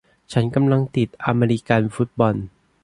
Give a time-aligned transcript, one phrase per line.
[0.33, 2.35] ฉันกำลังติดอเมริกันฟุตบอล